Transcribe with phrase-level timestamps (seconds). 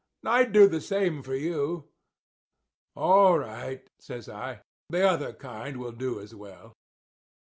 [0.25, 1.89] I'd do the same for you.'
[2.95, 4.61] "'All right,' says I.
[4.89, 6.73] 'The other kind will do as well.